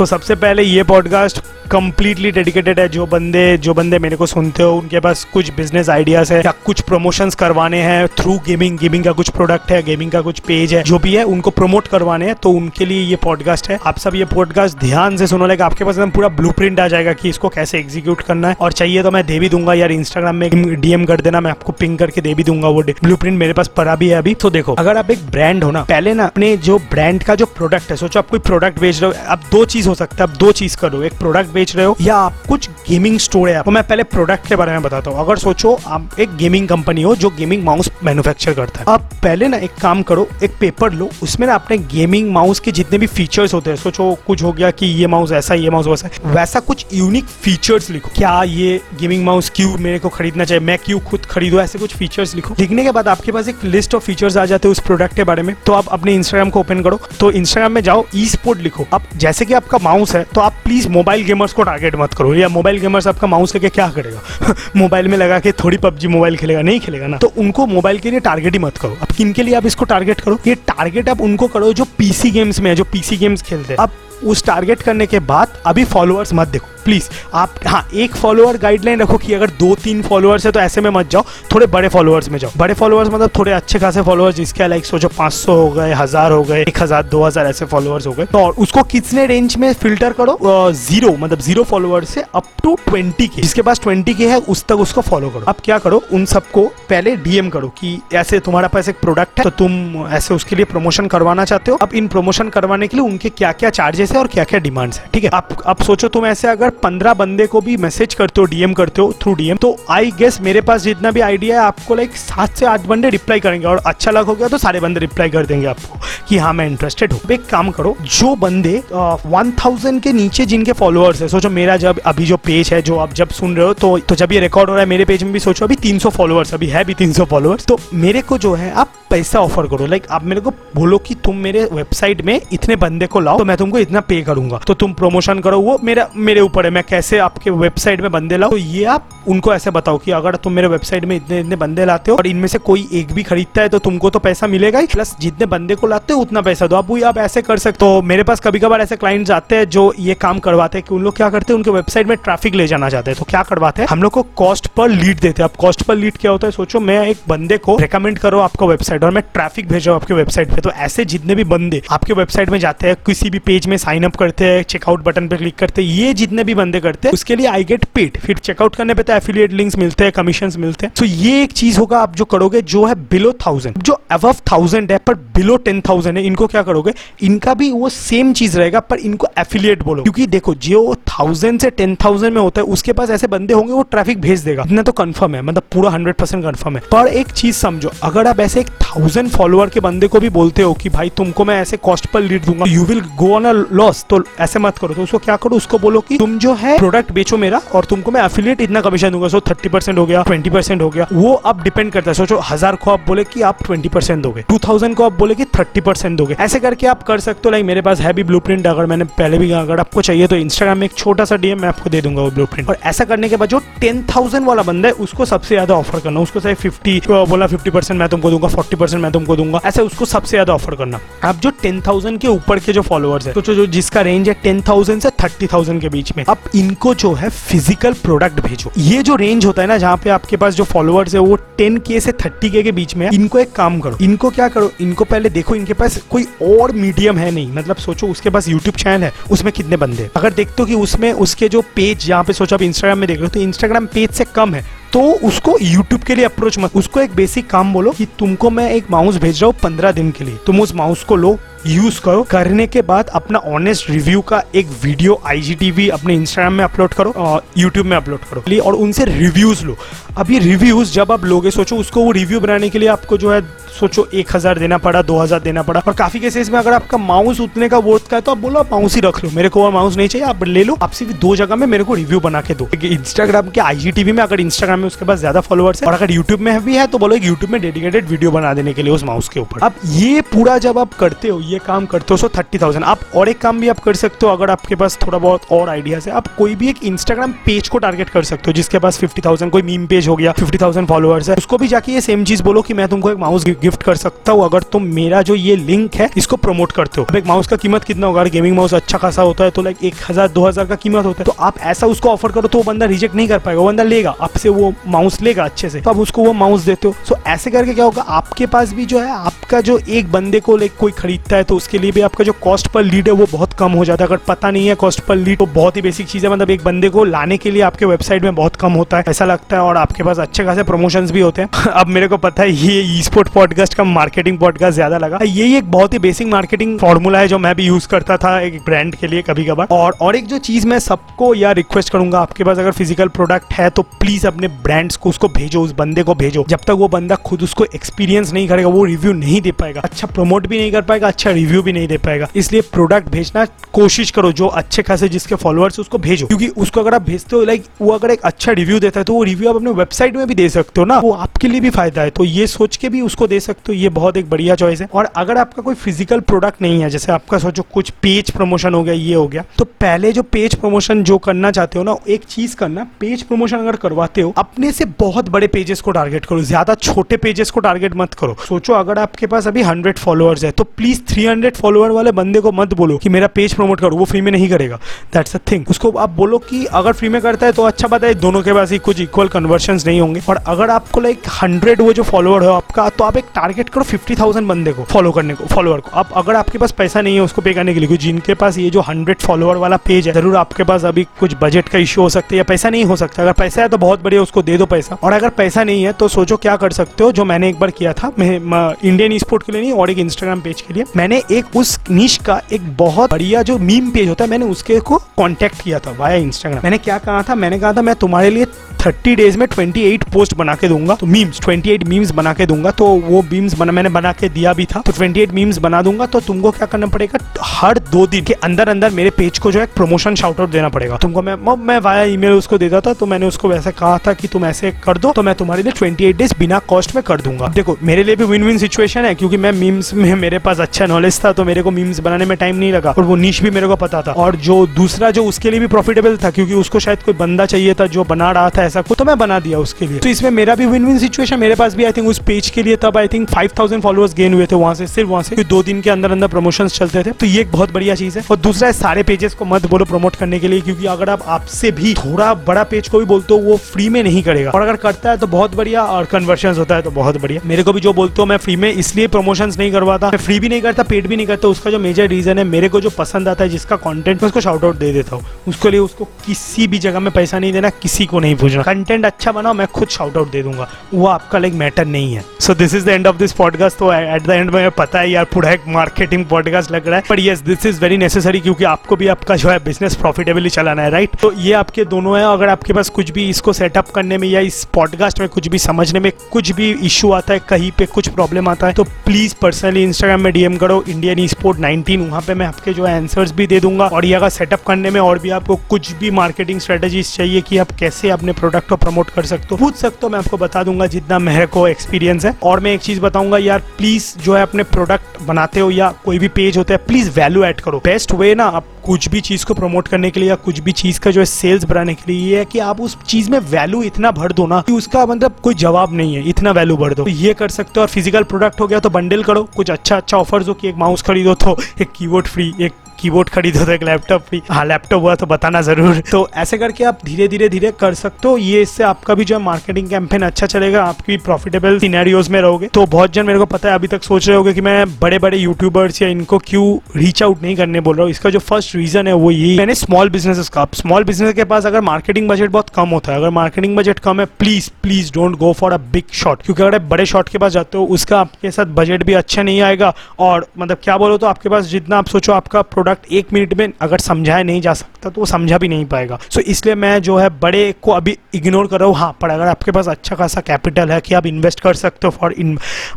तो 0.01 0.05
सबसे 0.07 0.35
पहले 0.35 0.63
ये 0.63 0.83
podcast 0.83 1.39
completely 1.71 2.31
dedicated 2.31 2.81
है। 2.81 2.89
जो 2.89 3.07
बंदे 3.07 3.57
जो 3.59 3.75
बंदे 3.75 3.99
मेरे 3.99 4.17
को 4.17 4.27
सुनते 4.27 4.63
हो, 4.63 4.77
उनके 4.77 5.01
पास 5.01 5.25
कुछ 5.33 5.51
बिज़नेस 5.55 5.89
आइडियाज़ 5.89 6.33
है 6.35 6.43
या 6.45 6.53
कुछ 6.65 6.81
प्रमोशंस 6.81 7.35
करवाने 7.35 7.81
हैं 7.83 8.07
थ्रू 8.19 8.39
गेमिंग 8.47 8.79
गेमिंग 8.79 9.05
का 9.05 9.13
कुछ 9.13 9.29
प्रोडक्ट 9.31 9.71
है 9.73 9.83
गेमिंग 9.83 10.11
का 10.11 10.21
कुछ 10.21 10.39
पेज 10.41 10.75
है, 10.75 10.83
जो 10.83 10.99
भी 10.99 11.15
है, 11.15 11.25
उनको 11.25 11.51
प्रमोट 11.51 11.87
करवाने 11.87 12.27
हैं 12.27 12.35
तो 12.35 12.51
उनके 12.51 12.87
लिए 12.87 13.03
ये 13.03 13.17
पॉडकास्ट 13.23 13.69
है। 13.71 13.79
आप 13.87 13.99
सब 13.99 14.15
ये 14.15 14.25
पॉडकास्ट 14.25 14.79
ध्यान 14.79 15.17
से 15.17 15.27
सुनो 15.27 15.47
लेगा 15.47 15.67
आपके 15.67 15.85
पास 15.85 15.95
एकदम 15.95 16.11
पूरा 16.11 16.29
ब्लू 16.31 16.53
आ 16.81 16.87
जाएगा 16.89 17.13
कि 17.13 17.29
इसको 17.29 17.49
कैसे 17.49 17.79
एग्जीक्यूट 17.79 18.21
करना 18.21 18.49
है। 18.49 18.57
और 18.61 18.73
चाहिए 18.73 19.03
तो 19.03 19.11
मैं 19.11 19.25
दे 19.27 19.39
भी 19.39 19.49
दूँगा 19.49 19.75
यार 19.75 19.93
इंस्टाग्राम 19.93 20.37
में 20.37 20.81
डीएम 20.81 21.05
कर 21.05 21.21
देना, 21.21 21.41
मैं 21.41 21.51
आपको 21.51 21.73
पिंग 21.73 21.99
करके 21.99 22.21
दे 22.21 22.35
भी 22.35 22.45
दूँगा 22.45 22.69
वो 22.69 22.83
ब्लू 22.83 23.17
मेरे 23.23 23.53
पास 23.53 23.69
पड़ा 23.69 23.95
भी 23.97 24.09
है 24.09 24.17
अभी। 24.17 24.35
तो 24.35 24.51
देखो, 24.51 24.75
अगर 24.75 24.97
आप 24.97 25.11
एक 25.11 25.27
ब्रांड 25.31 25.65
हो 25.65 25.71
ना, 25.71 25.83
पहले 25.85 26.15
ना 26.15 26.25
अपने 26.25 26.57
जो 26.59 26.79
ब्रांड 26.91 27.23
का 27.23 27.35
जो 27.35 27.47
प्रोडक्ट 27.49 27.91
है, 27.91 27.97
सोचो 27.97 28.19
आप 28.19 28.29
कोई 28.29 28.41
प्रोडक्ट 28.41 28.81
बेच 28.81 29.01
रहे 29.03 29.11
हो 29.11 29.27
आप 29.29 29.43
दो 29.53 29.65
चीज़ 29.67 29.89
हो 29.89 29.95
सकता 29.95 30.17
है 30.17 30.31
आप 30.31 30.37
दो 30.37 30.53
चीज़ 30.53 30.77
करो। 30.77 31.03
एक 31.03 31.19
प्रोडक्ट 31.19 31.53
बेच 31.61 31.75
रहे 31.77 31.87
हो? 31.87 31.97
या 32.01 32.17
आप 32.17 32.43
कुछ 32.49 32.69
गेमिंग 32.89 33.19
स्टोर 33.19 33.49
है 33.49 33.63
तो 33.63 33.71
मैं 33.71 33.83
पहले 33.83 34.03
प्रोडक्ट 34.07 34.47
के 34.49 34.57
बारे 34.57 34.73
में 34.73 34.83
बताता 34.83 35.11
हूँ। 35.11 35.19
अगर 35.21 35.39
सोचो 35.39 35.79
आप 35.87 36.21
एक 36.21 36.37
गेमिंग 36.37 36.69
कंपनी 36.69 37.03
हो 37.03 37.15
जो 37.17 37.31
गेमिंग 37.31 37.65
माउस 37.65 37.91
मैन्युफैक्चर 38.05 38.55
करता 38.55 38.81
है। 38.81 38.85
आप 38.89 39.11
पहले 39.23 39.49
ना 39.49 39.57
एक 39.59 39.75
काम 39.81 40.03
करो 40.03 40.29
एक 40.45 40.57
पेपर 40.61 40.93
लो 40.93 41.09
उसमें 41.23 41.47
ना 41.47 41.55
अपने 41.55 41.79
गेमिंग 41.91 42.31
माउस 42.33 42.61
के 42.61 42.73
जितने 42.73 42.99
भी 42.99 43.07
फीचर्स 43.09 43.55
होते 43.55 43.71
हैं 43.71 43.77
सोचो 43.77 44.13
कुछ 44.27 44.43
हो 44.43 44.53
गया 44.53 44.71
कि 44.71 44.87
ये 44.87 45.07
माउस 45.07 45.33
ऐसा 45.33 45.55
ये 45.55 45.71
माउस 45.71 45.87
वैसा 45.87 46.09
वैसा 46.27 46.61
कुछ 46.61 46.87
यूनिक 46.93 47.25
फीचर्स 47.43 47.91
लिखो। 47.91 48.11
क्या 48.17 48.43
ये 48.45 48.81
गेमिंग 49.01 49.25
माउस 49.25 49.51
क्यों 49.57 49.77
मेरे 49.79 49.99
को 49.99 50.09
खरीदना 50.09 50.45
चाहिए? 50.45 50.61
मैं 50.61 50.79
क्यों 50.79 51.01
खुद 51.01 51.27
खरीदू? 51.27 51.61
ऐसे 51.61 51.79
कुछ 51.79 51.95
फीचर्स 51.97 52.35
लिखो। 52.35 52.55
लिखने 52.59 52.85
के 52.85 52.91
बाद 52.91 53.09
आपके 53.09 53.33
पास 53.33 53.49
एक 53.49 53.65
लिस्ट 53.65 53.95
ऑफ़ 53.95 54.05
फीचर्स 54.05 54.37
आ 54.37 54.45
जाते 54.45 54.69
हैं 54.69 54.73
उस 54.73 54.81
प्रोडक्ट 54.81 55.17
के 55.17 55.25
बारे 55.25 55.43
में। 55.43 55.55
तो 55.67 55.73
आप 55.73 55.89
अपने 55.89 56.15
इंस्टाग्राम 56.15 56.51
को 56.51 56.61
ओपन 56.61 56.83
करो। 56.83 57.01
तो 57.21 57.31
इंस्टाग्राम 57.33 57.73
में 57.73 57.83
जाओ 57.83 58.05
ई 58.15 58.27
स्पोर्ट 58.29 58.61
लिखो। 58.61 58.87
अब 58.93 59.03
जैसे 59.17 59.45
कि 59.45 59.55
आपका 59.55 59.79
माउस 59.83 60.15
है 60.15 60.25
तो 60.35 60.41
आप 60.41 60.55
प्लीज़ 60.65 60.89
मोबाइल 60.89 61.25
गेमर्स 61.25 61.50
को 61.53 61.63
टारगेट 61.63 61.95
मत 61.95 62.15
करो। 62.15 62.35
या 62.35 62.49
मोबाइल 62.49 62.79
गेमर्स 62.79 63.07
आपका 63.07 63.27
माउस 63.27 63.55
लेके 63.55 63.69
क्या 63.69 63.89
करेगा? 63.89 64.55
मोबाइल 64.77 65.09
में 65.09 65.19
लगा 65.19 65.39
के 65.39 65.53
थोड़ी 65.53 65.77
पबजी 65.77 66.09
मोबाइल 66.09 66.37
खेलेगा, 66.37 66.63
नहीं 66.63 66.81
खेलेगा 66.81 67.07
ना। 67.07 67.17
तो 67.17 67.33
उनको 67.39 67.67
मोबाइल 67.67 67.99
के 67.99 68.11
लिए 68.11 68.21
टारगेट 68.21 68.53
ही 68.53 68.59
मत 68.59 68.77
करो। 68.77 68.99
अब 69.03 69.09
किन 69.17 69.33
के 69.33 69.43
लिए 69.43 69.55
आप 69.55 69.67
इसको 69.67 69.85
टारगेट 69.85 70.21
करो? 70.21 70.39
ये 70.47 70.55
टारगेट 70.55 71.09
आप 71.09 71.21
उनको 71.21 71.49
करो 71.49 71.73
जो 71.73 71.85
पीसी 71.85 72.31
गेम्स 72.31 72.61
में 72.61 72.71
है, 72.71 72.77
जो 72.77 72.85
पीसी 72.85 73.17
गेम्स 73.17 73.43
खेलते 73.43 73.73
हैं। 73.73 73.79
अब 73.79 73.91
उस 74.25 74.45
टारगेट 74.45 74.83
करने 74.83 75.07
के 75.07 75.19
बाद 75.21 75.63
अभी 75.67 75.85
फॉलोअर्स 75.87 76.33
मत 76.35 76.49
देखो। 76.49 76.69
प्लीज़ 76.85 77.09
आप 77.35 77.55
हाँ 77.67 77.83
एक 77.95 78.15
फॉलोअर 78.17 78.57
गाइडलाइन 78.59 79.01
रखो 79.01 79.17
कि 79.19 79.33
अगर 79.35 79.51
दो 79.59 79.75
तीन 79.75 80.01
फॉलोअर्स 80.03 80.45
है 80.47 80.53
तो 80.53 80.61
ऐसे 80.61 80.81
में 80.81 80.89
मत 80.91 81.11
जाओ, 81.11 81.23
थोड़े 81.53 81.67
बड़े 81.67 81.89
फॉलोअर्स 81.89 82.29
में 82.29 82.39
जाओ। 82.39 82.51
बड़े 82.57 82.75
फॉलोअर्स 82.75 83.09
मतलब 83.11 83.31
थोड़े 83.39 83.53
अच्छे 83.53 83.79
खासे 83.79 84.03
फॉलोअर्स 84.03 84.37
जिसके 84.37 84.67
लाइक 84.69 84.87
सोचो 84.87 85.09
पाँच 85.09 85.33
सौ 85.33 85.55
हो 85.55 85.69
गए, 85.71 85.93
हज़ार 85.93 86.33
हो 86.33 86.43
गए, 86.43 86.63
एक 86.63 86.83
हज़ार, 86.83 87.03
दो 87.05 87.23
हज़ार 87.25 87.47
ऐसे 87.47 87.65
फॉलोअर्स 87.65 88.07
हो 88.07 88.13
गए। 88.13 88.25
तो 88.25 88.39
और 88.39 88.55
उसको 88.59 88.83
कितने 88.85 89.27
रेंज 89.27 89.57
में 89.57 89.73
फ़िल्टर 89.73 90.13
करो? 90.13 90.39
ज़ीरो 90.75 91.13
मतलब 91.13 91.41
ज़ीरो 91.41 91.63
फॉलोअर्स 91.65 92.11
से 92.11 92.25
अप 92.35 92.47
टू 92.63 92.75
ट्वेंटी 92.87 93.27
के 93.27 93.43
जिसके 93.43 93.63
पास 93.63 93.81
ट्वेंटी 93.81 94.15
के 94.15 94.29
है, 94.29 94.37
उस 94.39 94.65
तक 94.65 94.81
उसको 94.81 95.01
फॉलो 95.01 95.31
करो। 95.31 95.45
अब 95.49 95.61
क्या 95.65 95.79
करो? 95.79 96.03
उन 96.13 96.25
सबको 96.27 96.67
पहले 96.91 97.17
डीएम 97.19 97.49
करो 97.51 97.69
कि 97.79 97.99
ऐसे 98.15 98.41
तुम्हारा 98.41 98.69
पास 98.69 98.89
एक 98.89 99.01
प्रोडक्ट 99.01 99.39
है 99.39 99.45
तो 99.45 99.51
तुम 99.59 100.07
ऐसे 100.09 100.35
उसके 100.35 100.57
लिए 100.57 100.65
प्रमोशन 100.67 101.07
करवाना 101.09 101.45
चाहते 101.45 101.71
हो। 101.71 101.77
अब 101.79 101.95
इन 101.95 102.09
प्रमोशन 102.09 102.49
करवाने 102.51 102.89
के 102.89 102.97
लिए 102.97 103.07
उनके 103.07 103.29
क्या 103.31 103.53
क्या 103.53 103.71
चार्जेस 103.73 104.10
है 104.13 104.19
और 104.19 104.27
क्या 104.27 104.45
क्या 104.45 104.61
डिमांड्स 104.61 104.99
है, 104.99 105.09
ठीक 105.15 105.25
है? 105.25 105.31
आप 105.31 105.49
अब 105.63 105.83
सोचो 105.83 106.09
तुम 106.09 106.27
ऐसे 106.27 106.49
अगर 106.49 106.71
पंद्रह 106.83 107.15
बंदे 107.15 107.47
को 107.47 107.61
भी 107.61 107.77
मैसेज 107.79 108.15
करते 108.15 108.41
हो 108.41 108.47
डीएम 108.47 108.73
करते 108.73 109.03
हो 109.03 109.13
थ्रू 109.23 109.35
डीएम 109.35 109.57
तो 109.57 109.77
आई 109.91 110.11
गेस 110.19 110.41
मेरे 110.41 110.61
पास 110.61 110.83
जितना 110.83 111.11
भी 111.11 111.21
आइडिया 111.21 111.61
है, 111.61 111.67
आपको 111.67 111.95
लाइक 111.95 112.17
सात 112.17 112.57
से 112.57 112.67
आठ 112.67 112.87
बंदे 112.87 113.11
रिप्लाई 113.11 113.41
करेंगे 113.41 113.67
और 113.67 113.83
अच्छा 113.87 114.11
लग 114.11 114.27
हो 114.27 114.35
गया 114.35 114.49
तो 114.49 114.59
सारे 114.59 114.81
बंदे 114.81 115.01
रिप्लाई 115.01 115.31
कर 115.31 115.47
देंगे 115.47 115.67
आपको 115.67 115.99
कि 116.29 116.39
हाँ 116.39 116.53
मैं 116.53 116.67
इंटरेस्टेड 116.67 117.13
हूँ। 117.13 117.21
एक 117.33 117.47
काम 117.47 117.71
करो, 117.71 117.97
जो 118.03 118.35
बंदे 118.37 118.77
वन 118.93 119.53
थाउज़ेंड 119.59 120.01
के 120.03 120.13
नीचे 120.13 120.47
जिनके 120.47 120.73
फॉलोअर्स 120.75 121.23
है, 121.23 121.29
सोचो 121.29 121.51
मेरा 121.51 121.77
जब 121.79 122.01
अभी 122.07 122.27
जो 122.27 122.37
पेज 122.39 122.73
है, 122.73 122.83
जो 122.83 122.97
आप 122.99 123.13
जब 123.15 123.29
सुन 123.31 123.57
रहे 123.57 123.67
हो 123.67 123.73
तो 123.75 123.99
तो 124.01 124.15
जब 124.15 124.33
ये 124.33 124.41
रिकॉर्ड 124.41 124.71
हो 124.71 124.75
रहा 124.75 124.83
है, 124.83 124.89
मेरे 124.89 125.05
पेज 125.05 125.23
में 125.23 125.33
भी 125.33 125.41
सोचो 125.41 125.65
अभी 125.65 125.77
300 125.79 126.11
फॉलोअर्स 126.11 126.55
अभी 126.55 126.67
है 126.69 126.85
भी 126.85 126.95
300 126.97 127.25
फॉलोअर्स 127.27 127.67
तो 127.67 127.79
मेरे 127.95 128.23
को 128.23 128.39
जो 128.39 128.55
है, 128.55 128.73
आप 128.73 128.93
पैसा 129.11 129.41
ऑफ़र 129.41 129.67
करो। 129.67 129.87
लाइक 129.87 130.07
आप 130.11 130.25
मेरे 130.25 130.41
को 130.41 130.51
बोलो 130.75 130.99
कि 130.99 131.15
तुम 131.25 131.37
मेरे 131.39 131.65
वेबसाइट 131.73 132.21
में 132.23 132.41
इतने 132.53 132.77
बंदे 132.77 133.07
को 133.07 133.21
लाओ 133.21 133.39
तो 133.39 133.45
मैं 133.45 133.57
तुमको 133.57 133.79
इतना 133.79 134.01
पे 134.01 134.21
करूँगा। 134.23 134.61
तो 134.67 134.75
तुम 134.75 134.93
प्रमोशन 134.93 135.39
करो, 135.39 135.61
वो 135.61 135.79
मेरा, 135.85 136.09
मेरे 136.17 136.41
ऊपर 136.41 136.65
है। 136.65 136.71
मैं 136.71 136.83
कैसे 136.89 137.19
आपके 137.19 137.51
वेबसाइट 137.53 138.01
में 138.01 138.11
बंदे 138.13 138.37
लाओ 138.37 138.51
तो 138.51 138.57
ये 138.57 138.85
आप 138.87 139.09
उनको 139.29 139.53
ऐसे 139.55 139.71
बताओ 139.71 139.99
कि 139.99 140.11
अगर 140.11 140.37
तुम 140.37 140.53
मेरे 140.53 140.69
वेबसाइट 140.69 141.05
में 141.05 141.15
इतने 141.17 141.41
इतने 141.41 141.57
बंदे 141.57 141.85
लाते 141.85 142.11
हो 142.11 142.17
और 142.17 142.27
इनमें 142.27 142.47
से 142.49 142.59
कोई 142.61 142.89
एक 142.93 143.13
भी 143.13 143.23
खरीदता 143.23 143.63
है 143.63 143.69
तो 143.69 143.79
तुमको 143.79 144.11
तो 144.11 144.19
पैसा 144.19 144.47
मिलेगा 144.47 144.79
ही। 144.79 144.87
प्लस 144.87 145.15
जितने 145.21 145.47
बंदे 145.47 145.75
को 145.75 145.87
लाते 145.87 146.13
हो, 146.13 146.21
उतना 146.21 146.41
पैसा 146.41 146.67
दो। 146.67 146.77
आप 146.77 146.91
वही 146.91 147.03
आप 147.03 147.19
ऐसे 147.19 147.43
कर 147.43 147.59
सकते 147.59 147.85
हो। 147.85 148.01
मेरे 148.03 148.23
पास 148.23 148.41
कभी 148.41 148.59
कभार 148.59 148.81
ऐसे 148.81 148.97
क्लाइंट्स 148.97 149.31
आते 149.31 149.57
हैं 149.57 149.69
जो 149.69 149.93
ये 149.99 150.15
काम 150.17 150.39
करवाते 150.39 150.79
हैं 150.79 150.87
कि 150.89 150.95
उन 150.95 151.03
लोग 151.03 151.17
क्या 151.17 151.29
करते 151.31 151.53
हैं? 151.53 151.59
उनके 151.59 151.71
वेबसाइट 151.71 152.07
में 152.07 152.17
ट्रैफ़िक 152.17 152.55
ले 152.55 152.67
जाना 152.67 152.89
चाहते 152.89 153.11
हैं। 153.11 153.19
तो 153.19 153.25
क्या 153.31 153.43
करवाते 153.43 153.83
हैं? 153.83 153.89
हम 153.89 154.03
लोग 154.03 154.13
को 154.13 154.23
कॉस्ट 154.37 154.67
पर 154.67 154.89
लीड 154.91 155.21
देते 155.21 155.43
हैं। 155.43 155.49
अब 155.49 155.57
कॉस्ट 155.57 155.83
पर 155.83 155.97
लीड 155.97 156.17
क्या 156.17 156.31
होता 156.31 156.47
है? 156.47 156.51
सोचो, 156.51 156.81
मैं 156.81 157.07
एक 157.09 157.19
बंदे 157.29 157.59
को 157.59 157.77
रिकमेंड 157.81 158.19
करो 158.19 158.41
आपका 158.41 158.67
वेबसाइट 158.67 159.00
और 159.05 159.11
मैं 159.11 159.23
ट्रैफ़िक 159.35 159.69
भेजो 159.69 159.95
आपके 159.95 160.15
वेबसाइट 160.15 160.51
पे 160.51 160.61
तो 160.61 160.71
ऐसे 160.71 161.05
जितने 161.05 161.35
भी 161.35 161.45
बंदे 161.47 161.83
आपके 161.91 162.13
वेबसाइट 162.13 162.51
में 162.51 162.59
जाते 162.59 162.87
हैं, 162.87 162.97
किसी 163.07 163.31
भी 163.31 163.39
पेज 163.41 163.67
में 163.67 163.77
साइन 163.77 164.05
अप 164.05 164.17
करते 164.17 164.45
हैं 164.45 164.63
चेकआउट 164.65 165.03
बटन 165.05 165.29
पे 165.29 165.37
क्लिक 165.37 165.57
करते 165.59 165.83
हैं, 165.83 165.89
ये 165.91 166.13
जितने 166.15 166.45
भी 166.45 166.55
बंदे 166.55 166.81
करते 166.81 167.09
हैं, 167.09 167.13
उसके 167.13 167.37
लिए 167.37 167.47
आई 167.47 167.65
गेट 167.65 167.85
पेड 167.95 168.19
फिर 168.21 168.39
चेकआउट 168.39 168.77
करने 168.77 168.95
पे 168.95 169.03
तो 169.03 169.13
एफिलिएट 169.13 169.53
लिंक्स 169.53 169.79
मिलते 169.79 170.05
हैं 170.05 170.13
कमीशन 170.13 170.53
मिलते 170.59 170.87
हैं. 170.87 170.93
तो 170.99 171.05
ये 171.05 171.43
एक 171.43 171.53
चीज़ 171.53 171.79
होगा, 171.79 171.99
आप 171.99 172.17
जो 172.17 172.25
करोगे, 172.27 172.63
जो 172.63 172.85
है 172.85 172.95
बिलो 173.11 173.33
थाउज़ेंड 173.47 173.79
जो 173.79 173.99
अबव 174.11 174.37
थाउज़ेंड 174.53 174.93
है, 174.93 174.99
पर 174.99 175.15
बिलो 175.35 175.57
टेन 175.59 175.81
थाउज़ेंड 175.89 176.19
है, 176.19 176.25
इनको 176.27 176.47
क्या 176.47 176.63
करोगे? 176.63 176.93
इनका 177.23 177.55
भी 177.55 177.71
वो 177.71 177.89
सेम 177.89 178.33
चीज़ 178.33 178.59
रहेगा, 178.59 178.81
पर 178.81 178.99
इनको 179.01 179.29
एफिलिएट 179.39 179.83
बोलो 179.83 180.03
क्योंकि 180.03 180.27
देखो, 180.27 180.55
जो 180.57 180.95
थाउज़ेंड 181.09 181.61
से 181.61 181.71
टेन 181.71 181.97
थाउज़ेंड 182.05 182.35
में 182.35 182.41
होता 182.43 182.61
है, 182.61 182.67
उसके 182.69 182.93
पास 182.93 183.11
ऐसे 183.11 183.27
बंदे 183.29 183.55
होंगे, 183.55 183.73
वो 183.73 183.83
ट्रैफ़िक 183.91 184.21
भेज 184.21 184.41
देगा. 184.41 184.63
इतना 184.67 184.83
तो 184.83 184.93
कंफर्म 184.95 185.35
है 185.35 185.43
मतलब 185.43 185.63
पूरा 185.73 185.91
हंड्रेड 185.91 186.15
परसेंट 186.15 186.45
कंफर्म 186.45 186.77
है. 186.77 186.83
पर 186.93 187.07
एक 187.09 187.31
चीज़ 187.33 187.57
समझो, 187.57 187.91
अगर 188.03 188.27
आप 188.27 188.41
ऐसे 188.41 188.61
एक 188.61 188.69
थाउज़ेंड 188.91 189.29
फॉलोअर 189.31 189.69
के 189.69 189.81
बंदे 189.81 190.07
को 190.09 190.21
भी 190.21 190.29
बोलते 190.31 190.63
हो 190.63 190.73
कि 190.75 190.89
भाई 190.89 191.11
तुमको 191.17 191.45
मैं 191.45 191.61
ऐसे 191.61 191.77
कॉस्ट 191.79 192.07
पर 192.13 192.21
लीड 192.21 192.45
दूँगा। 192.45 192.65
You 192.69 192.85
will 192.85 193.01
go 193.17 193.33
on 193.35 193.45
a 193.45 193.53
loss 193.73 194.05
तो 194.11 194.23
ऐसे 194.41 194.59
मत 194.59 194.79
करो। 194.79 194.95
तो 194.95 195.03
उसको 195.03 195.19
क्या 195.19 195.37
करो? 195.37 195.57
उसको 195.57 195.79
बोलो 195.79 196.01
कि 196.01 196.19
तुम 196.19 196.39
जो 196.39 196.55
है 196.55 196.77
प्रोडक्ट 196.79 197.13
बेचो 197.13 197.37
मेरा 197.39 197.61
और 197.75 197.85
तुमको 197.85 198.11
मैं 198.11 198.23
एफिलिएट 198.23 198.61
इतना 198.61 198.81
कमीशन 198.81 199.11
दूँगा। 199.11 199.29
सो 199.29 199.41
थर्टी 199.41 199.69
परसेंट 199.69 199.99
हो 199.99 200.07
गया 200.07 200.23
ट्वेंटी 200.23 200.51
परसेंट 200.51 200.83
हो 200.83 200.89
गया। 200.91 201.07
वो 201.13 201.33
अब 201.35 201.63
डिपेंड 201.63 201.93
करता 201.93 202.11
है। 202.11 202.15
सोचो, 202.15 202.39
हज़ार 202.51 202.77
को 202.77 202.91
आप 202.91 203.05
बोले 203.07 203.25
कि 203.25 203.43
आप 203.43 203.63
ट्वेंटी 203.65 203.89
परसेंट 203.89 204.23
दोगे। 204.23 204.43
टू 204.43 204.59
थाउज़ेंड 204.59 204.97
को 204.97 205.05
आप 205.05 205.19
बोले 205.19 205.35
कि 205.35 205.45
थर्टी 205.59 205.81
परसेंट 205.81 206.17
दोगे। 206.19 206.37
ऐसे 206.41 206.61
करके 206.61 206.87
आप 206.87 207.03
कर 207.03 207.21
सकते 207.21 207.43
हो। 207.45 207.51
लाइक 207.51 207.65
मेरे 207.65 207.81
पास 207.81 208.01
है 208.01 208.13
भी 208.13 208.23
ब्लू 208.25 208.41
अगर 208.41 208.87
मैंने 208.87 209.05
पहले 209.13 209.39
भी, 209.39 209.51
अगर 209.53 209.81
आपको 209.81 210.03
चाहिए 210.03 210.27
तो 210.27 210.37
इंस्टाग्राम 210.37 210.79
में 210.79 210.85
एक 210.87 210.93
छोटा 210.95 211.25
सा 211.25 211.37
डीएम 211.37 211.61
मैं 211.61 211.69
आपको 211.69 211.91
दे 211.91 212.01
दूँगा 212.01 212.23
वो 212.23 212.31
ब्लू 212.31 212.47
और 212.69 212.77
ऐसा 212.85 213.05
करने 213.05 213.29
के 213.29 213.37
बाद 213.37 213.49
जो 213.49 213.59
टेन 213.81 214.03
थाउज़ेंड 214.07 214.47
वाला 214.47 214.63
बंदा 214.63 214.89
है, 214.89 214.95
उसको 214.97 215.25
सबसे 215.27 215.55
ज़्यादा 215.55 215.75
ऑफ़र 215.75 216.01
करना। 216.01 216.21
उसको 216.21 216.41
चाहे 216.41 216.55
फिफ्टी 216.57 217.01
बोला 217.09 217.47
फिफ्टी 217.47 217.71
परसेंट 217.71 217.99
मैं 218.01 218.09
तुमको 218.09 218.31
दूँगा 218.31 218.49
फोर्टी 218.49 218.77
परसेंट 218.81 219.03
मैं 219.03 219.13
तुमको 219.13 219.37
दूँगा। 219.37 219.61
ऐसे 219.67 219.83
उसको 219.83 220.05
सबसे 220.07 220.31
ज़्यादा 220.31 220.55
ऑफ़र 220.55 220.75
करना। 220.77 221.01
अब 221.25 221.41
जो 221.41 221.51
टेन 221.63 221.81
थाउज़ेंड 221.81 222.19
के 222.21 222.29
ऊपर 222.29 222.59
के 222.59 222.73
जो 222.73 222.83
फॉलोअर्स 222.83 223.27
है 223.27 223.33
तो 223.33 223.43
जो 223.45 223.67
जिसका 223.69 224.01
रेंज 224.03 224.29
है 224.29 224.35
टेन 224.43 224.63
थाउज़ेंड 224.69 225.01
से 225.03 225.11
थर्टी 225.23 225.47
थाउज़ेंड 225.47 225.81
के 225.81 225.89
बीच 225.89 226.13
में 226.17 226.25
अब 226.25 226.51
इनको 226.55 226.95
जो 226.97 227.13
है 227.15 227.29
फ़िज़िकल 227.31 227.93
प्रोडक्ट 228.03 228.41
भेजो। 228.41 228.71
ये 228.79 229.03
जो 229.03 229.15
रेंज 229.17 229.47
होता 229.47 229.63
है 229.63 229.69
ना, 229.69 229.77
जहाँ 229.79 229.97
पे 229.97 230.11
आपके 230.11 230.37
पास 230.37 230.55
जो 230.55 230.65
फॉलोअर्स 230.67 231.15
है, 231.15 231.21
वो 231.21 231.37
टेन 231.59 231.77
के 231.79 232.01
से 232.01 232.13
थर्टी 232.15 232.51
के 232.51 232.63
के 232.63 232.73
बीच 232.73 232.95
में 232.97 233.09
इनको 233.11 233.39
एक 233.39 233.53
काम 233.53 233.79
करो, 233.81 233.97
इनको 234.03 234.31
क्या 234.31 234.49
करो, 234.49 234.71
इनको 234.81 235.05
पहले 235.05 235.31
देखो, 235.31 235.55
इनके 235.55 235.73
पास 235.75 235.97
कोई 236.11 236.27
और 236.43 236.73
मीडियम 236.75 237.19
है 237.19 237.31
नहीं। 237.31 237.53
मतलब 237.53 237.77
सोचो 237.79 238.09
उसके 238.09 238.31
पास 238.31 238.49
यूट्यूब 238.49 238.77
चैनल 238.77 239.05
है, 239.05 239.13
उसमें 239.31 239.53
कितने 239.53 239.77
बंदे 239.77 240.11
अगर 240.17 240.33
देखते 240.33 240.63
हो 240.63 240.67
कि 240.67 240.75
उसमें 240.77 241.13
उसके 241.15 241.49
जो 241.49 241.63
पेज 241.77 242.07
जहाँ 242.07 242.25
पे 242.25 242.33
सोचो 242.33 242.57
आप 242.57 242.63
इंस्टाग्राम 242.63 242.99
में 242.99 243.07
देख 243.09 243.17
रहे 243.17 243.27
हो 243.27 243.33
तो 243.35 243.41
इंस्टाग्राम 243.41 243.87
पेज 243.87 244.11
से 244.11 244.25
कम 244.35 244.55
है। 244.55 244.65
तो 244.93 245.01
उसको 245.27 245.59
YouTube 245.59 246.05
के 246.05 246.15
लिए 246.15 246.25
अप्रोच 246.25 246.59
मत। 246.59 246.77
उसको 246.77 247.01
एक 247.01 247.15
बेसिक 247.15 247.47
काम 247.51 247.73
बोलो 247.73 247.91
कि 247.91 248.07
तुमको 248.19 248.51
मैं 248.51 248.71
एक 248.71 248.91
माउस 248.91 249.17
भेज 249.17 249.41
रहा 249.41 249.51
हूँ 249.51 249.55
पंद्रह 249.63 249.93
दिन 249.93 250.11
के 250.11 250.25
लिए। 250.25 250.39
तुम 250.47 250.61
उस 250.61 250.75
माउस 250.75 251.05
को 251.05 251.17
लो 251.17 251.39
यूज़ 251.67 252.01
करो। 252.01 252.23
करने 252.23 252.67
के 252.67 252.83
बाद 252.83 253.09
अपना 253.15 253.39
ऑनेस्ट 253.39 253.91
रिव्यू 253.91 254.21
का 254.23 254.43
एक 254.55 254.67
वीडियो 254.83 255.21
आईजीटीवी 255.27 255.89
अपने 255.91 256.15
इंस्टाग्राम 256.15 256.53
में 256.53 256.65
अपलोड 256.65 256.95
करो 256.95 257.11
और 257.13 257.43
यूट्यूब 257.59 257.87
में 257.87 257.97
अपलोड 257.97 258.21
करो। 258.25 258.61
और 258.61 258.75
उनसे 258.75 259.05
रिव्यूज़ 259.05 259.65
लो। 259.65 259.77
अब 260.19 260.31
ये 260.31 260.39
रिव्यूज़ 260.39 260.93
जब 260.93 261.13
आप 261.13 261.25
लोगे, 261.25 261.51
सोचो 261.51 261.77
उसको 261.77 262.03
वो 262.05 262.11
रिव्यू 262.13 262.41
बनाने 262.41 262.69
के 262.71 262.79
लिए 262.79 262.89
आपको 262.89 263.17
जो 263.19 263.33
है, 263.33 263.41
सोचो 263.71 264.07
एक 264.15 264.35
हज़ार 264.35 264.59
देना 264.59 264.77
पड़ा, 264.79 265.01
दो 265.03 265.19
हज़ार 265.19 265.41
देना 265.41 265.63
पड़ा। 265.63 265.81
और 265.81 265.93
काफ़ी 265.95 266.21
केसेस 266.21 266.51
में 266.51 266.59
अगर 266.59 266.73
आपका 266.73 266.99
माउस 266.99 267.41
उतने 267.41 267.69
का 267.69 267.79
वर्थ 267.81 268.09
का 268.11 268.17
है 268.17 268.23
तो 268.23 268.31
आप 268.31 268.39
बोलो 268.39 268.61
आप 268.61 268.73
माउस 268.73 268.95
ही 268.95 269.01
रख 269.01 269.23
लो। 269.25 269.31
मेरे 269.31 269.49
को 269.49 269.63
और 269.65 269.73
माउस 269.73 269.97
नहीं 269.97 270.09
चाहिए, 270.09 270.27
आप 270.27 270.45
ले 270.45 270.65
लो। 270.65 270.77
आप 270.83 270.91
सिर्फ़ 270.93 271.13
दो 271.15 271.35
जगह 271.37 271.57
में 271.57 271.67
मेरे 271.67 271.85
को 271.85 271.95
रिव्यू 271.95 272.21
बना 272.21 272.41
के 272.41 272.55
दो। 272.55 272.69
इंस्टाग्राम 272.77 273.49
के 273.51 273.61
आईजीटीवी 273.61 274.13
में 274.13 274.23
अगर 274.23 274.41
इंस्टाग्राम 274.41 274.81
में 274.81 274.87
उसके 274.87 275.05
पास 275.05 275.19
ज़्यादा 275.19 275.41
फॉलोअर्स 275.41 275.83
है, 275.83 275.89
और 275.89 275.95
अगर 275.95 276.11
यूट्यूब 276.11 276.41
में 276.41 276.65
भी 276.65 276.77
है 276.77 276.87
तो 276.87 276.99
बोलो 276.99 277.17
यूट्यूब 277.17 277.51
में 277.53 277.61
डेडिकेटेड 277.61 278.09
वीडियो 278.09 278.31
बना 278.31 278.53
देने 278.55 278.73
के 278.75 278.83
लिए 278.83 278.93
उस 278.93 279.05
माउस 279.05 279.29
के 279.29 279.41
ऊपर। 279.41 279.61
अब 279.63 279.75
ये 279.87 280.21
पूरा 280.33 280.59
जब 280.59 280.79
आप 280.79 280.95
करते 280.95 281.29
हो 281.29 281.41
ये 281.51 281.59
काम 281.59 281.87
करते 281.87 282.07
हो 282.11 282.17
सो 282.17 282.29
थर्टी 282.29 282.59
थाउज़ेंड 282.59 282.85
आप 282.85 283.01
और 283.17 283.29
एक 283.29 283.41
काम 283.41 283.61
भी 283.61 283.69
आप 283.69 283.79
कर 283.81 283.95
सकते 283.97 284.27
हो, 284.27 284.33
अगर 284.33 284.51
आपके 284.51 284.75
पास 284.75 284.99
थोड़ा 284.99 285.19
बहुत 285.19 285.43
और 285.53 285.69
आइडियाज़ 285.69 286.09
है, 286.09 286.15
आप 286.15 286.27
कोई 286.37 286.55
भी 286.55 286.69
एक 286.69 286.83
इंस्टाग्राम 286.85 287.33
पेज 287.47 287.69
को 287.69 287.79
टारगेट 287.79 288.09
कर 288.09 288.25
सकते 288.25 288.43
हो, 288.47 288.53
जिसके 288.53 288.79
पास 288.79 288.99
फिफ्टी 288.99 289.23
थाउज़ेंड 289.23 289.53
कोई 289.53 289.63
मीम 289.63 289.87
पेज 289.87 290.09
हो 290.09 290.17
गया 290.17 290.33
फिफ्टी 290.33 290.59
थाउज़ेंड 290.59 290.89
फॉलोअर्स 290.89 291.29
है, 291.29 291.37
उसको 291.37 291.59
भी 291.59 291.69
जाके 291.69 291.93
ये 291.93 292.01
सेम 292.01 292.25
चीज़ 292.25 292.43
बोलो 292.43 292.63
कि 292.63 292.75
मैं 292.75 292.89
तुमको 292.89 293.11
एक 293.11 293.19
माउस 293.19 293.45
गिफ्ट 293.47 293.83
कर 293.83 293.97
सकता 293.97 294.33
हूँ, 294.33 294.45
अगर 294.45 294.63
तुम 294.63 294.83
मेरा 294.95 295.23
जो 295.23 295.35
ये 295.35 295.57
लिंक 295.57 295.95
है, 295.95 296.11
इसको 296.17 296.37
प्रमोट 296.39 296.73
करते 296.73 297.01
हो। 297.01 297.07
एक 297.17 297.27
माउस 297.27 297.47
का 297.47 297.57
कीमत 297.57 297.85
कितना 297.85 298.07
होगा? 298.07 298.21
अगर 298.21 298.31
गेमिंग 298.31 298.57
माउस 298.57 298.75
अच्छा 298.75 298.99
खासा 298.99 299.23
होता 299.23 299.45
है 299.45 299.51
तो 299.51 299.63
लाइक 299.63 299.85
एक 299.85 299.95
हज़ार, 300.09 300.29
दो 300.31 300.47
हज़ार 300.47 300.67
का 300.67 300.75
कीमत 300.77 301.05
होता 301.05 301.19
है। 301.19 301.25
तो 301.25 301.35
आप 301.41 301.59
ऐसा 301.61 301.87
उसको 301.87 302.11
ऑफ़र 302.11 302.33
करो 302.33 302.49
तो 302.49 302.59
वो 302.59 302.65
बंदा 302.65 302.87
रिजेक्ट 302.87 303.15
नहीं 303.15 303.29
कर 303.29 303.39
पाएगा, 303.39 303.61
वो 303.61 303.67
बंदा 303.67 303.83
लेगा, 303.83 304.15
आपसे 304.21 304.49
वो 304.51 304.73
माउस 304.89 305.21
लेगा 305.23 305.45
अच्छे 305.45 305.71
से। 305.71 305.81
तो 305.81 305.91
आप 305.91 305.99
उसको 305.99 306.25
वो 306.25 306.33
माउस 306.35 306.63
देते 306.63 306.89
हो। 306.89 306.95
सो 307.09 307.17
ऐसे 307.27 307.51
करके 307.51 307.75
क्या 307.75 307.85
होगा? 307.85 308.03
आपके 308.03 308.47
पास 308.47 308.73
भी 308.73 308.87
जो 308.87 309.01
है 309.01 309.11
आपका 309.51 309.61
जो 309.67 309.79
एक 309.91 310.11
बंदे 310.13 310.39
को 310.41 310.57
लाइक 310.57 310.75
कोई 310.79 310.93
खरीदता 310.93 311.37
है 311.37 311.45
तो 311.45 311.57
उसके 311.57 311.79
लिए 311.79 311.93
भी 311.93 312.01
आपका 312.01 312.25
जो 312.25 312.33
कॉस्ट 312.33 312.67
पर 312.73 312.83
लीड 312.83 313.09
है, 313.09 313.13
वो 313.13 313.27
बहुत 313.33 313.53
कम 313.53 313.73
हो 313.73 313.85
जाता 313.85 314.05
है। 314.05 314.09
अगर 314.09 314.17
पता 314.27 314.51
नहीं 314.51 314.67
है 314.69 314.75
कॉस्ट 314.75 315.01
पर 315.05 315.17
लीड 315.17 315.39
तो 315.39 315.47
बहुत 315.47 315.77
ही 315.77 315.83
बेसिक 315.83 316.07
चीज़ 316.09 316.27
है। 316.27 316.33
मतलब 316.33 316.51
एक 316.51 316.63
बंदे 316.65 316.89
को 316.89 317.05
लाने 317.05 317.37
के 317.37 317.51
लिए 317.51 317.63
आपके 317.63 317.87
वेबसाइट 317.87 318.23
में 318.23 318.35
बहुत 318.35 318.57
कम 318.57 318.73
होता 318.73 318.97
है। 318.97 319.05
ऐसा 319.09 319.25
लगता 319.25 319.57
है 319.57 319.63
और 319.63 319.77
आपके 319.77 320.03
पास 320.03 320.19
अच्छे 320.19 320.45
खासे 320.45 320.63
प्रमोशन 320.63 321.07
भी 321.07 321.21
होते 321.21 321.43
हैं। 321.43 321.49
अब 321.73 321.87
मेरे 321.87 322.09
को 322.09 322.17
पता 322.17 322.43
है, 322.43 322.53
ये 322.53 322.81
ई 322.91 323.03
स्पोर्ट 323.03 323.29
पॉडकास्ट 323.29 323.75
का 323.75 323.85
मार्केटिंग 323.85 324.39
पॉडकास्ट 324.39 324.75
ज़्यादा 324.75 324.99
लगा। 324.99 325.19
यही 325.23 325.57
एक 325.57 325.71
बहुत 325.71 325.95
ही 325.95 325.99
बेसिक 325.99 326.29
मार्केटिंग 326.29 326.79
फॉर्मूला 326.79 327.19
है, 327.19 327.29
जो 327.29 327.39
मैं 327.39 327.55
भी 327.57 327.67
यूज़ 327.67 327.89
करता 327.89 328.17
था 328.17 328.39
एक 328.41 328.61
ब्रांड 328.65 328.95
के 328.95 329.07
लिए 329.07 329.23
कभी 329.23 329.45
कभार 329.45 329.67
और 329.71 329.97
और 330.01 330.17
एक 330.17 330.27
जो 330.27 330.39
चीज़ 330.41 330.67
मैं 330.67 330.79
सबको 330.79 331.35
या 331.35 331.53
रिक्वेस्ट 331.53 331.93
करूँगा, 331.93 332.21
आपके 332.21 332.45
पास 332.45 332.59
अगर 332.59 332.73
फ़िज़िकल 332.73 333.09
प्रोडक्ट 333.11 333.53
है 333.53 333.69
तो 333.71 333.83
प्लीज़ 333.83 334.27
अपने 334.27 334.49
ब्रांड्स 334.63 334.97
को, 334.97 335.09
उसको 335.11 335.29
भेजो, 335.31 335.63
उस 335.63 335.73
बंदे 335.75 336.03
को 336.03 336.15
भेजो। 336.15 336.45
जब 336.49 336.61
तक 336.67 336.81
वो 336.85 336.89
बंदा 336.91 337.15
खुद 337.27 337.43
उसको 337.43 337.65
एक्सपीरियंस 337.75 338.33
नहीं 338.33 338.49
करेगा, 338.49 338.69
वो 338.69 338.85
रिव्यू 338.85 339.13
नहीं 339.15 339.40
दे 339.43 339.53
पाएगा। 339.53 339.81
अच्छा 339.81 340.07
प्रमोट 340.07 340.47
भी 340.47 340.59
नहीं 340.59 340.73
कर 340.73 340.83
पाएगा 340.83 341.09
अच्छा 341.09 341.31
रिव्यू 341.31 341.63
भी 341.63 341.73
नहीं 341.73 341.89
दे 341.89 341.99
पाएगा। 341.99 342.29
इसलिए 342.37 342.61
प्रोडक्ट 342.73 343.09
भेजना 343.09 343.45
कोशिश 343.73 344.11
करो, 344.11 344.33
जो 344.33 344.47
अच्छे 344.47 344.83
खासे 344.83 345.09
जिसके 345.09 345.35
फॉलोअर्स 345.37 345.81
उसको 345.81 345.99
भेजो। 345.99 346.27
क्योंकि 346.27 346.49
उसको 346.49 346.81
अगर 346.81 346.95
आप 346.95 347.03
भेजते 347.03 347.37
हो 347.37 347.43
लाइक 347.45 347.65
वो 347.81 347.93
अगर 347.93 348.11
एक 348.11 348.21
अच्छा 348.23 348.53
रिव्यू 348.53 348.79
देता 348.81 349.01
है 349.01 349.05
तो 349.05 349.15
वो 349.15 349.23
रिव्यू 349.25 349.49
आप 349.51 349.57
अपने 349.57 349.71
वेबसाइट 349.73 350.17
में 350.17 350.27
भी 350.27 350.35
दे 350.35 350.49
सकते 350.49 350.81
हो 350.81 350.85
ना। 350.87 350.99
वो 351.01 351.13
आपके 351.13 351.49
लिए 351.49 351.61
भी 351.61 351.71
फ़ायदा 351.71 352.03
है। 352.03 352.11
तो 352.11 352.25
ये 352.25 352.47
सोच 352.49 352.77
के 352.77 352.89
भी 352.89 353.01
उसको 353.01 353.27
दे 353.27 353.41
सकते 353.41 353.73
हो, 353.73 353.79
ये 353.79 353.89
बहुत 353.91 354.17
एक 354.17 354.31
बढ़िया 354.31 354.55
चॉइस 354.55 354.81
है। 354.81 354.89
और 354.93 355.05
अगर 355.17 355.39
आपका 355.39 355.63
कोई 355.63 355.75
फ़िज़िकल 355.77 356.21
प्रोडक्ट 356.23 356.63
नहीं 356.63 356.81
है, 356.83 356.91
जैसे 356.91 357.13
आपका 357.13 357.39
सोचो 357.39 357.63
कुछ 357.73 357.91
पेज 358.03 358.31
प्रमोशन 358.31 358.75
हो 358.75 358.83
गया, 358.83 358.95
ये 358.95 359.15
हो 359.15 359.27
गया 359.29 359.45
तो 359.59 359.65
पहले 359.81 360.13
जो 360.13 360.23
पेज 360.23 360.55
प्रमोशन 360.55 361.03
जो 361.05 361.19
करना 361.21 361.51
चाहते 361.51 361.79
हो 361.79 361.85
ना, 361.85 361.97
एक 362.09 362.25
चीज़ 362.27 362.57
करना 362.57 362.87
पेज 363.01 363.23
प्रमोशन 363.23 363.59
अगर 363.59 363.77
करवाते 363.79 364.21
हो, 364.21 364.33
अपने 364.39 364.73
से 364.73 364.85
बहुत 364.99 365.29
बड़े 365.29 365.47
पेजेस 365.49 365.81
को 365.81 365.91
टारगेट 365.91 366.25
करो, 366.25 366.41
ज़्यादा 366.43 366.75
छोटे 366.77 367.17
पेजेस 367.19 367.51
को 367.51 367.61
टारगेट 367.61 367.95
मत 367.97 368.15
करो। 368.15 368.37
सोचो 368.41 368.75
अगर 368.75 368.99
आपके 368.99 369.27
पास 369.31 369.47
अभी 369.47 369.63
हंड्रेड 369.63 369.99
फॉलोअर्स 369.99 370.45
है 370.45 370.51
तो 370.51 370.65
प्लीज़ 370.67 371.01
थ्री 371.09 371.25
हंड्रेड 371.27 371.57
फॉलोअर 371.57 371.91
वाले 371.91 372.13
बंदे 372.13 372.41
को 372.41 372.53
मत 372.53 372.75
बोलो 372.75 372.97
कि 372.99 373.09
मेरा 373.09 373.27
पेज 373.31 373.55
प्रमोट 373.55 373.81
करो, 373.81 373.97
वो 373.97 374.05
फ्री 374.05 374.21
में 374.21 374.31
नहीं 374.33 374.49
करेगा। 374.49 374.79
दैट्स 375.15 375.37
अ 375.37 375.39
थिंग 375.51 375.69
उसको 375.71 375.91
आप 375.93 376.11
बोलो 376.13 376.39
कि 376.41 376.65
अगर 376.67 376.93
फ्री 376.93 377.09
में 377.09 377.21
करता 377.23 377.47
है 377.47 377.53
तो 377.53 377.63
अच्छा 377.63 377.89
बात 377.89 378.05
है, 378.05 378.13
दोनों 378.17 378.43
के 378.43 378.53
पास 378.53 378.71
ही 378.73 378.79
कुछ 378.81 379.01
इक्वल 379.01 379.29
कन्वर्शन 379.29 379.79
नहीं 379.87 380.01
होंगे। 380.01 380.23
और 380.29 380.37
अगर 380.47 380.71
आपको 380.71 381.01
लाइक 381.01 381.29
हंड्रेड 381.33 381.81
वो 381.81 381.93
जो 381.93 382.03
फॉलोअर 382.05 382.45
हो 382.45 382.53
आपका 382.53 382.89
तो 382.91 383.05
आप 383.05 383.17
एक 383.17 383.25
टारगेट 383.35 383.69
करो 383.69 383.85
फिफ्टी 383.85 384.15
थाउज़ेंड 384.17 384.49
बंदे 384.49 384.73
को 384.73 384.85
फॉलो 384.91 385.13
करने 385.13 385.35
को 385.35 385.47
फॉलोअर 385.47 385.81
को। 385.81 385.91
अब 386.01 386.13
अगर 386.17 386.37
आपके 386.37 386.59
पास 386.59 386.73
पैसा 386.73 387.01
नहीं 387.01 387.15
है 387.15 387.23
उसको 387.23 387.43
पे 387.43 387.55
करने 387.55 387.75
के 387.75 387.81
लिए 387.81 387.97
जिनके 387.99 388.35
पास 388.35 388.59
ये 388.59 388.69
जो 388.71 388.81
हंड्रेड 388.83 389.21
फॉलोअर 389.21 389.57
वाला 389.57 389.77
पेज 389.79 390.09
है, 390.09 390.15
ज़रूर 390.15 390.37
आपके 390.37 390.65
पास 390.65 390.85
अभी 390.85 391.07
कुछ 391.21 391.35
बजट 391.41 391.69
का 391.69 391.79
इश्यू 391.79 392.03
हो 392.03 392.09
सकता 392.09 392.29
है 392.33 392.39
या 392.39 392.45
पैसा 392.45 392.71
नहीं 392.71 392.85
हो 392.85 392.97
सकता। 392.97 393.23
अगर 393.23 393.33
पैसा 393.35 393.63
है 393.63 393.69
तो 393.69 393.79
बहुत 393.79 394.03
बढ़िया, 394.03 394.23
उसको 394.23 394.43
दे 394.43 394.57
दो 394.59 394.67
पैसा। 394.67 394.99
और 395.03 395.13
अगर 395.13 395.29
पैसा 395.37 395.65
नहीं 395.65 395.83
है 395.85 395.93
तो 395.93 396.09
सोचो 396.09 396.37
क्या 396.39 396.57
कर 396.57 396.73
सकते 396.73 397.05
हो, 397.05 397.11
जो 397.13 397.25
मैंने 397.25 397.49
एक 397.49 397.59
बार 397.61 397.71
किया 397.73 397.93
था, 397.93 398.13
मैं 398.19 398.75
इंडियन 398.85 399.13
स्पोर्ट 399.21 399.43
के 399.43 399.53
लिए 399.53 399.61
नहीं, 399.61 399.73
और 399.73 399.91
एक 399.91 399.99
इंस्टाग्राम 399.99 400.41
पेज 400.41 400.61
के 400.61 400.75
लिए। 400.75 400.85
मैंने 400.97 401.23
एक 401.31 401.57
उस 401.57 401.79
निश 401.91 402.17
का 402.27 402.41
एक 402.53 402.77
बहुत 402.77 403.11
बढ़िया 403.11 403.43
जो 403.43 403.59
मीम 403.61 403.91
पेज 403.91 404.09
होता 404.09 404.25
है, 404.25 404.31
मैंने 404.31 404.47
उसके 404.47 404.79
को 404.81 404.99
कॉन्टेक्ट 405.17 405.63
किया 405.63 405.79
था 405.79 405.95
वाया 405.99 406.17
इंस्टाग्राम 406.17 406.63
मैंने 406.65 406.79
क्या 406.79 406.99
कहा 406.99 407.23
था? 407.23 407.35
मैंने 407.35 407.59
कहा 407.59 407.73
था, 407.73 407.83
मैं 407.83 407.95
तुम्हारे 407.97 408.31
लिए 408.31 408.47
थर्टी 408.85 409.15
डेज़ 409.17 409.37
में 409.39 409.47
ट्वेंटी 409.49 409.83
एट 409.85 410.05
पोस्ट 410.05 410.35
बना 410.35 410.55
के 410.55 410.69
दूँगा। 410.69 410.95
तो 410.95 411.07
मीम्स 411.07 411.41
ट्वेंटी 411.41 411.71
एट 411.71 411.83
मीम्स 411.89 412.11
बना 412.11 412.33
के 412.35 412.47
दूँगा। 412.47 412.71
तो 412.71 412.87
वो 413.01 413.21
मीम्स 413.23 413.55
बना, 413.55 413.73
मैंने 413.73 413.89
बना 413.91 414.13
के 414.13 414.29
दिया 414.29 414.53
भी 414.53 414.65
था। 414.67 414.81
तो 414.81 414.93
ट्वेंटी 414.93 415.21
एट 415.21 415.33
मीम्स 415.33 415.59
बना 415.59 415.81
दूँगा। 415.83 416.07
तो 416.07 416.21
तुमको 416.21 416.51
क्या 416.51 416.67
करना 416.67 416.87
पड़ेगा? 416.87 417.19
हर 417.43 417.79
दो 417.91 418.07
दिन 418.07 418.25
के 418.25 418.33
अंदर 418.35 418.69
अंदर 418.69 418.91
मेरे 418.91 419.11
पेज 419.11 419.39
को 419.39 419.53
जो 419.53 419.61
है 419.61 419.67
प्रमोशन 419.77 420.15
शाउट 420.15 420.41
आउट 420.41 420.51
देना 420.51 420.69
पड़ेगा। 420.69 420.97
तुमको 420.97 421.23
मैं 421.23 421.35
मैं 421.59 421.79
वाया 421.81 422.05
ईमेल 422.05 422.33
उसको 422.33 422.59
देता 422.59 422.81
था 422.81 422.93
तो 422.93 423.07
मैंने 423.07 423.27
उसको 423.27 423.49
वैसे 423.49 423.71
कहा 423.73 423.99
था 423.99 424.13
कि 424.13 424.29
तुम 424.29 424.45
ऐसे 424.45 424.71
कर 424.85 424.99
दो 424.99 425.13
तो 425.13 425.23
मैं 425.23 425.35
तुम्हारे 425.35 425.63
लिए 425.63 425.73
ट्वेंटी 425.73 426.05
एट 426.05 426.17
डेज़ 426.17 426.35
बिना 426.39 426.59
कॉस्ट 426.69 426.95
में 426.95 427.03
कर 427.05 427.21
दूँगा। 427.21 427.49
देखो, 427.51 427.77
मेरे 427.83 428.05
लिए 428.05 428.17
भी 428.17 428.25
विन 428.25 428.45
विन 428.45 428.59
सिचुएशन 428.59 429.05
है। 429.05 429.10
क्योंकि 429.15 429.37
मैं 429.37 429.53
मीम्स 429.53 429.93
में, 429.95 430.15
मेरे 430.17 430.39
पास 430.39 430.61
अच्छा 430.61 430.87
नॉलेज 430.87 431.21
था 431.25 431.33
तो 431.33 431.45
मेरे 431.45 431.63
को 431.63 431.71
मीम्स 431.71 432.01
बनाने 432.01 432.25
में 432.25 432.37
टाइम 432.39 432.57
नहीं 432.57 432.73
लगा, 432.73 432.91
और 432.91 433.05
वो 433.05 433.17
नीच 433.17 433.43
भी 433.43 433.51
मेरे 433.51 433.67
को 433.67 433.77
पता 433.77 434.03
था। 434.03 434.13
और 434.15 434.37
जो 434.39 434.67
दूसरा, 434.69 435.11
जो 435.11 435.25
उसके 435.25 435.51
लिए 435.51 435.61
भी 435.61 435.67
प्रॉफिटेबल 435.69 436.17
था, 436.17 436.31
क्योंकि 436.31 436.55
उसको 436.55 436.79
शायद 436.81 437.03
कोई 437.03 437.15
बंदा 437.17 437.47
चाहिए 437.47 437.75
था, 437.75 437.87
जो 437.89 438.05
बना 438.05 438.31
रहा 438.33 438.51
था 438.51 438.65
ऐसा 438.65 438.83
तो 438.91 439.05
मैं 439.05 439.17
बना 439.19 439.39
दिया 439.41 439.59
उसके 439.59 439.87
लिए। 439.87 439.99
तो 439.99 440.09
इसमें 440.09 440.31
मेरा 440.31 440.55
भी 440.55 440.67
विन 440.67 440.85
विन 440.87 440.99
सिचुएशन 440.99 441.39
मेरे 441.41 441.55
पास 441.55 441.75
भी 441.75 441.85
आई 441.85 441.93
थिंक 441.93 442.09
उस 442.09 442.19
पेज 442.27 442.49
के 442.51 442.63
लिए 442.63 442.77
तब 442.77 442.97
I 442.99 443.09
think 443.09 443.29
five 443.31 443.51
thousand 443.59 443.83
followers 443.83 444.15
gain 444.15 444.35
हुए 444.35 444.47
थे 444.47 444.57
वहाँ 444.57 444.75
से, 444.75 444.87
सिर्फ़ 444.87 445.09
वहाँ 445.11 445.23
से। 445.23 445.45
दो 445.45 445.63
दिन 445.63 445.81
के 445.81 445.91
अंदर 445.91 446.11
अंदर 446.11 446.29
प्रमोशन 446.29 446.69
चलते 446.69 447.03
थे 447.03 447.11
तो 447.13 447.27
ये 447.27 447.41
एक 447.41 447.51
बहुत 447.53 447.73
बढ़िया 447.73 447.95
चीज़ 447.95 448.19
है। 448.19 448.25
और 448.31 448.37
दूसरा 448.39 448.69
है, 448.69 448.73
सारे 448.75 449.03
पेजेस 449.03 449.35
को 449.35 449.45
मत 449.45 449.67
बोलो 449.67 449.85
प्रमोट 449.85 450.17
करने 450.17 450.39
के 450.41 450.49
लिए, 450.49 450.61
क्योंकि 450.61 450.87
अगर 450.89 451.11
आप 451.11 451.23
आपसे 451.29 451.71
भी 451.73 451.95
थोड़ा 451.97 452.33
बड़ा 452.47 452.63
पेज 452.65 452.89
को 452.89 452.99
भी 452.99 453.05
बोलते 453.05 453.35
हो, 453.35 453.41
वो 453.41 453.57
फ्री 453.65 453.89
में 453.89 454.03
नहीं 454.03 454.23
करेगा। 454.23 454.51
और 454.51 454.63
अगर 454.63 454.77
करता 454.79 455.11
है 455.11 455.17
तो 455.17 455.27
बहुत 455.29 455.55
बढ़िया, 455.57 455.83
और 455.83 456.05
कन्वर्शन 456.07 456.55
होता 456.55 456.75
है 456.75 456.83
तो 456.83 456.91
बहुत 456.93 457.21
बढ़िया। 457.23 457.41
मेरे 457.47 457.63
को 457.63 457.73
भी 457.73 457.81
जो 457.81 457.93
बोलते 457.93 458.15
हो, 458.19 458.27
मैं 458.27 458.37
फ्री 458.37 458.57
में, 458.57 458.73
इसलिए 458.73 459.00
प्रमोशन 459.07 459.53
नहीं 459.59 459.71
करवाता 459.73 460.11
मैं 460.11 460.19
फ्री 460.19 460.39
भी 460.41 460.49
नहीं 460.49 460.61
करता 460.61 460.83
पेड 460.83 461.07
भी 461.07 461.17
नहीं 461.17 461.27
करता, 461.27 461.49
उसका 461.49 461.71
जो 461.71 461.79
मेजर 461.79 462.09
रीजन 462.09 462.39
है, 462.39 462.45
मेरे 462.45 462.69
को 462.69 462.81
जो 462.81 462.91
पसंद 462.91 463.29
आता 463.29 463.45
है, 463.45 463.51
जिसका 463.51 463.77
कॉन्टेंट 463.77 464.25
उसको 464.25 464.41
शाउट 464.41 464.65
आउट 464.65 464.77
दे 464.77 464.93
देता 464.93 465.17
हूँ। 465.17 465.25
उसके 465.49 465.71
लिए 465.71 465.81
उसको 465.81 466.05
किसी 466.27 466.67
भी 466.67 466.79
जगह 466.79 467.01
में 467.01 467.13
पैसा 467.13 467.39
नहीं 467.39 467.53
देना, 467.53 467.71
किसी 467.83 468.07
को 468.07 468.21
नहीं 468.21 468.35
पूछना। 468.35 468.63
कंटेंट 468.63 469.07
अच्छा 469.07 469.33
बनाओ, 469.33 469.55
मैं 469.55 469.67
खुद 469.67 469.89
शाउट 469.89 470.17
आउट 470.17 470.31
दे 470.31 470.43
दूँगा। 470.43 470.69
वो 470.95 471.07
आपका 471.07 471.39
लाइक 471.39 471.55
मैटर 471.55 471.85
नहीं 471.87 472.15
है। 472.15 472.25
So 472.41 472.55
this 472.55 472.75
is 472.75 472.85
the 472.87 472.89
end 472.89 473.07
of 473.07 473.17
this 473.17 473.33
podcast 473.33 473.79
तो 473.79 473.93
एट 473.93 474.23
द 474.23 474.31
एंड 474.31 474.51
में 474.51 474.71
पता 474.71 475.01
है 475.01 475.11
यार, 475.11 475.25
पूरा 475.25 475.51
एक 475.51 475.63
मार्केटिंग 475.69 476.25
पॉडकास्ट 476.27 476.73
लग 476.73 476.89
रहा 476.89 476.97
है। 476.97 477.05
But 477.11 477.19
yes 477.19 477.41
this 477.41 477.67
is 477.67 477.81
very 477.81 477.97
necessary 477.97 478.41
क्योंकि 478.41 478.65
आपको 478.65 478.97
भी 478.97 479.09
आपका 479.09 479.37
जो 479.37 479.49
है 479.49 479.59
बिज़नेस 479.65 479.95
प्रॉफिटेबली 479.95 480.51
चलाना 480.51 480.83
है 480.83 480.91
राइट 480.91 481.17
तो 481.23 481.33
ये 481.33 481.53
आपके 481.53 481.85
दोनों 481.87 482.19
है। 482.19 482.25
अगर 482.33 482.49
आपके 482.49 482.73
पास 482.73 482.89
कुछ 482.89 483.11
भी 483.11 483.29
इसको 483.31 483.53
सेटअप 483.53 483.91
करने 483.91 484.19
में 484.19 484.29
या 484.29 484.41
इस 484.41 484.65
पॉडकास्ट 484.75 485.21
में 485.21 485.29
कुछ 485.29 485.49
भी 485.49 485.59
समझने 485.59 486.01
में 486.01 486.11
कुछ 486.33 486.51
भी 486.53 486.71
इशू 486.73 487.11
आता 487.13 487.35
है, 487.35 487.41
कहीं 487.49 487.71
पे 487.79 487.87
कुछ 487.87 488.09
प्रॉब्लम 488.09 488.49
आता 488.49 488.67
है 488.67 488.75
तो 488.81 488.85
प्लीज़ 489.07 489.35
पर्सनली 489.41 489.83
इंस्टाग्राम 489.83 490.21
में 490.21 490.33
डीएम 490.33 490.57
करो 490.57 490.83
इंडियन 490.89 491.19
ई 491.19 491.27
स्पोर्ट 491.29 491.59
नाइनटीन 491.61 492.09
वहाँ 492.09 492.21
पे 492.27 492.35
मैं 492.35 492.47
आपके 492.47 492.73
जो 492.73 492.87
आंसर्स 492.87 493.33
भी 493.33 493.47
दे 493.47 493.59
दूँगा। 493.61 493.87
और 493.87 494.05
ये 494.05 494.15
अगर 494.15 494.29
सेटअप 494.29 494.63
करने 494.67 494.91
में 494.91 495.01
और 495.01 495.19
भी 495.19 495.31
आपको 495.31 495.57
कुछ 495.71 495.93
भी 495.93 496.11
मार्केटिंग 496.11 496.61
स्ट्रेटेजीज 496.61 497.13
चाहिए 497.17 497.41
कि 497.41 497.59
आप 497.59 497.73
कैसे 497.81 498.11
अपने 498.11 498.33
प्रोडक्ट 498.33 498.69
को 498.69 498.77
प्रमोट 498.77 499.11
कर 499.11 499.25
सकते 499.25 499.49
हो, 499.51 499.57
पूछ 499.57 499.75
सकते 499.77 499.99
हो, 500.03 500.09
मैं 500.09 500.19
आपको 500.19 500.37
बता 500.37 500.63
दूँगा 500.65 500.87
जितना 500.87 501.19
मेरे 501.19 501.47
को 501.47 501.67
एक्सपीरियंस 501.69 502.25
है। 502.25 502.35
और 502.43 502.61
मैं 502.61 502.73
एक 502.75 502.81
चीज़ 502.81 503.01
बताऊँगा 503.01 503.39
यार 503.39 503.59
प्लीज़ 503.79 504.13
जो 504.19 504.35
है 504.35 504.43
अपने 504.43 504.63
प्रोडक्ट 504.73 505.23
बनाते 505.23 505.61
हो 505.61 505.71
या 505.71 505.93
कोई 506.05 506.19
भी 506.19 506.29
पेज 506.31 506.59
होता 506.59 506.75
है 506.75 506.79
प्लीज़ 506.87 507.11
वैल्यू 507.11 507.45
एड 507.45 507.61
करो। 507.61 507.79
बेस्ट 507.85 508.13
वे 508.15 508.35
ना 508.35 508.45
आप 508.47 508.67
कुछ 508.85 509.09
भी 509.09 509.21
चीज़ 509.21 509.45
को 509.47 509.55
प्रमोट 509.55 509.89
करने 509.89 510.11
के 510.11 510.21
लिए 510.21 510.29
या 510.29 510.35
कुछ 510.39 510.59
भी 510.59 510.73
चीज़ 510.73 511.01
का 511.01 511.11
जो 511.11 511.21
है 511.21 511.25
सेल्स 511.27 511.65
बढ़ाने 511.65 511.95
के 511.95 512.13
लिए 512.13 512.31
ये 512.31 512.39
है 512.39 512.45
कि 512.45 512.59
आप 512.61 512.81
उस 512.81 512.97
चीज़ 513.07 513.31
में 513.31 513.39
वैल्यू 513.41 513.83
इतना 513.83 514.11
भर 514.13 514.33
दो 514.33 514.47
ना 514.47 514.61
कि 514.61 514.73
उसका 514.73 515.05
मतलब 515.07 515.37
कोई 515.43 515.55
जवाब 515.57 515.95
नहीं 515.95 516.15
है, 516.15 516.29
इतना 516.29 516.51
वैल्यू 516.53 516.77
भर 516.77 516.95
दो। 516.95 517.05
तो 517.05 517.11
ये 517.11 517.35
कर 517.35 517.49
सकते 517.51 517.73
हो 517.77 517.81
और 517.81 517.89
फ़िज़िकल 517.89 518.23
प्रोडक्ट 518.25 518.61
हो 518.61 518.67
गया 518.71 518.81
तो 518.81 518.91
बंडल 518.91 519.23
करो। 519.23 519.43
कुछ 519.57 519.71
अच्छा 519.71 519.97
अच्छा 519.97 520.17
ऑफर्स 520.17 520.49
हो 520.49 520.55
कि 520.55 520.69
एक 520.69 520.77
माउस 520.77 521.03
खरीदो 521.03 521.35
तो 521.45 521.57
एक 521.81 521.93
कीबोर्ड 521.97 522.27
फ्री 522.27 522.53
एक 522.61 522.73
कीबोर्ड 523.01 523.29
खरीदो 523.31 523.65
तो 523.65 523.73
एक 523.73 523.83
लैपटॉप 523.83 524.25
भी 524.31 524.43
हाँ 524.51 524.65
लैपटॉप 524.67 525.03
हुआ 525.03 525.15
तो 525.15 525.27
बताना 525.27 525.61
ज़रूर। 525.63 526.03
तो 526.11 526.29
ऐसे 526.37 526.59
करके 526.59 526.85
आप 526.85 526.99
धीरे 527.05 527.29
धीरे 527.29 527.49
धीरे 527.49 527.71
कर 527.81 527.95
सकते 527.95 528.29
हो। 528.29 528.37
ये 528.39 528.63
इससे 528.63 528.85
आपका 528.85 529.15
भी 529.15 529.25
जो 529.25 529.37
है 529.37 529.43
मार्केटिंग 529.43 529.89
कैंपेन 529.91 530.23
अच्छा 530.23 530.47
चलेगा, 530.47 530.85
आपकी 530.85 531.17
प्रॉफिटेबल 531.19 531.79
सिनेरियोज 531.79 532.29
में 532.29 532.41
रहोगे। 532.41 532.69
तो 532.69 532.87
बहुत 532.89 533.13
जन 533.13 533.27
मेरे 533.27 533.39
को 533.39 533.47
पता 533.47 533.69
है, 533.69 533.75
अभी 533.75 533.89
तक 533.89 534.03
सोच 534.03 534.29
रहे 534.29 534.37
होगे 534.37 534.53
कि 534.55 534.61
मैं 534.61 534.99
बड़े 535.01 535.19
बड़े 535.19 535.39
यूट्यूबर्स 535.39 536.03
या 536.03 536.09
इनको 536.09 536.39
क्यों 536.41 536.67
रीच 536.97 537.23
आउट 537.23 537.43
नहीं 537.43 537.57
करने 537.57 537.81
बोल 537.81 537.97
रहा 537.97 538.05
हूँ। 538.05 538.11
इसका 538.11 538.31
जो 538.31 538.39
फ़र्स्ट 538.41 538.75
रीजन 538.77 539.07
है 539.07 539.15
वो 539.15 539.31
यही 539.31 539.57
मैंने 539.59 539.75
स्मॉल 539.77 540.11
बिज़नेस 540.11 540.49
का 540.49 540.67
स्मॉल 540.75 541.05
बिज़नेस 541.05 541.35
के 541.35 541.45
पास 541.45 541.67
अगर 541.67 541.81
मार्केटिंग 541.83 542.29
बजट 542.29 542.51
बहुत 542.51 542.71
कम 542.71 542.89
होता 542.91 543.13
है, 543.13 543.19
अगर 543.19 543.31
मार्केटिंग 543.33 543.77
बजट 543.77 543.99
कम 543.99 544.21
है 544.21 544.27
please 544.39 544.71
please 544.83 545.13
don't 545.13 545.37
go 545.39 545.53
for 545.53 545.73
a 545.73 545.77
big 545.93 546.13
shot 546.15 546.43
क्योंकि 546.43 546.63
अगर 546.63 546.79
बड़े 546.81 547.07
शॉट 547.07 547.29
के 547.29 547.39
पास 547.39 547.53
जाते 547.53 547.79
हो, 547.79 547.85
उसका 547.87 548.21
आपके 548.21 548.51
साथ 548.51 548.67
बजट 548.75 549.03
भी 549.05 549.13
अच्छा 549.15 549.43
नहीं 549.43 549.61
आएगा। 549.63 549.93
और 550.21 550.47
मतलब 550.59 550.79
क्या 550.85 550.97
बोलो 550.99 551.19
तो 551.19 551.27
आपके 551.27 551.49
पास 551.49 551.65
जितना 551.67 551.99
आप 551.99 552.07
सोचो, 552.09 552.33
आपका 552.33 552.63
प्रोडक्ट 552.65 552.90
एक 553.13 553.33
मिनट 553.33 553.55
में 553.55 553.73
अगर 553.81 553.99
समझाया 553.99 554.43
नहीं 554.43 554.61
जा 554.61 554.75
सकता 554.75 555.11
तो 555.11 555.21
वो 555.21 555.27
समझा 555.27 555.59
भी 555.59 555.69
नहीं 555.69 555.85
पाएगा। 555.85 556.19
सो 556.31 556.41
so, 556.41 556.47
इसलिए 556.47 556.75
मैं 556.75 557.03
जो 557.03 557.17
है 557.17 557.29
बड़े 557.41 557.75
को 557.83 557.93
अभी 557.93 558.17
इग्नोर 558.35 558.67
कर 558.67 558.81
रहा 558.81 558.89
हूँ। 558.89 558.97
हाँ 558.97 559.17
पर 559.21 559.31
अगर 559.31 559.47
आपके 559.47 559.71
पास 559.71 559.89
अच्छा 559.89 560.17
खासा 560.17 560.41
कैपिटल 560.41 560.91
है 560.91 561.01
कि 561.01 561.15
आप 561.15 561.27
इन्वेस्ट 561.27 561.61
कर 561.61 561.75
सकते 561.75 562.07
हो 562.07 562.11
फॉर 562.11 562.33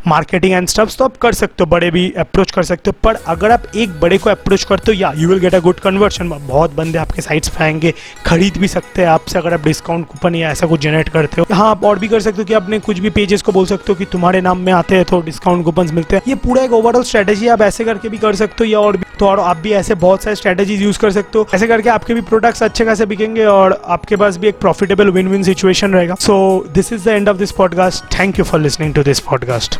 मार्केटिंग 0.07 0.53
एंड 0.53 0.67
स्टफ्स 0.67 0.97
तो 0.97 1.05
आप 1.05 1.17
कर 1.17 1.33
सकते 1.33 1.63
हो, 1.63 1.65
बड़े 1.65 1.89
भी 1.91 2.11
अप्रोच 2.17 2.51
कर 2.51 2.63
सकते 2.63 2.89
हो, 2.89 2.95
पर 3.03 3.17
अगर 3.27 3.51
आप 3.51 3.63
एक 3.75 3.99
बड़े 3.99 4.17
को 4.17 4.29
अप्रोच 4.29 4.63
करते 4.63 4.91
हो, 4.91 4.99
या 4.99 5.11
you 5.15 5.29
will 5.29 5.39
get 5.39 5.55
a 5.55 5.59
good 5.59 5.79
conversion 5.79 6.29
बहुत 6.29 6.73
बंदे 6.75 6.97
आपके 6.97 7.21
साइट्स 7.21 7.49
पे 7.49 7.63
आएँगे, 7.63 7.93
खरीद 8.25 8.57
भी 8.57 8.67
सकते 8.67 9.01
हैं 9.01 9.09
आपसे 9.09 9.37
अगर 9.39 9.53
आप 9.53 9.63
डिस्काउंट 9.63 10.07
कूपन 10.07 10.35
या 10.35 10.49
ऐसा 10.51 10.67
कुछ 10.67 10.81
जनरेट 10.81 11.09
करते 11.09 11.41
हो। 11.41 11.55
हाँ 11.55 11.69
आप 11.69 11.83
और 11.85 11.99
भी 11.99 12.07
कर 12.07 12.19
सकते 12.19 12.41
हो 12.41 12.45
कि 12.45 12.53
अपने 12.53 12.79
कुछ 12.79 12.99
भी 12.99 13.09
पेजेस 13.09 13.41
को 13.41 13.51
बोल 13.51 13.65
सकते 13.65 13.85
हो 13.89 13.95
कि 13.95 14.05
तुम्हारे 14.05 14.41
नाम 14.41 14.59
में 14.59 14.71
आते 14.73 14.95
हैं 14.95 15.05
तो 15.05 15.21
डिस्काउंट 15.21 15.63
कूपन 15.65 15.93
मिलते 15.93 16.15
हैं। 16.15 16.23
ये 16.27 16.35
पूरा 16.37 16.63
एक 16.63 16.73
ओवरऑल 16.73 17.03
स्ट्रेटेजी 17.03 17.47
आप 17.47 17.61
ऐसे 17.61 17.83
करके 17.83 18.09
भी 18.09 18.17
कर 18.17 18.35
सकते 18.35 18.63
हो, 18.63 18.69
या 18.71 18.79
और 18.79 18.97
भी 18.97 19.03
तो 19.19 19.27
और 19.27 19.39
आप 19.39 19.57
भी 19.57 19.71
ऐसे 19.73 19.95
बहुत 19.95 20.23
सारे 20.23 20.35
स्ट्रेटेजीज 20.35 20.81
यूज़ 20.81 20.99
कर 20.99 21.11
सकते 21.11 21.39
हो। 21.39 21.47
ऐसे 21.55 21.67
करके 21.67 21.89
आपके 21.89 22.13
भी 22.13 22.21
प्रोडक्ट्स 22.23 22.63
अच्छे 22.63 22.85
खासे 22.85 23.05
बिकेंगे 23.05 23.45
और 23.45 23.81
आपके 23.87 24.15
पास 24.15 24.37
भी 24.37 24.47
एक 24.47 24.59
प्रॉफिटेबल 24.59 25.09
विन 25.09 25.27
विन 25.27 25.43
सिचुएशन 25.43 25.93
रहेगा। 25.93 26.15
So 26.19 26.65
this 26.73 26.93
is 26.93 27.05
the 27.05 27.07
end 27.07 27.29
of 27.29 27.37
this 27.37 27.51
podcast 27.51 28.19
thank 28.19 28.39
you 28.39 28.45
for 28.45 28.59
listening 28.59 28.93
to 28.93 29.03
this 29.03 29.19
podcast 29.21 29.79